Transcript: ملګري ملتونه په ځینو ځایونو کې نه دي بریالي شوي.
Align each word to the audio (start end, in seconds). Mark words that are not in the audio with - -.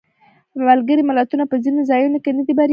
ملګري 0.69 1.03
ملتونه 1.09 1.43
په 1.47 1.55
ځینو 1.63 1.81
ځایونو 1.89 2.17
کې 2.23 2.31
نه 2.37 2.43
دي 2.47 2.53
بریالي 2.55 2.67
شوي. 2.67 2.69